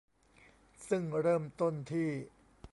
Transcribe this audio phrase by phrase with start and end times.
[0.87, 2.09] ซึ่งเริ่มต้นที่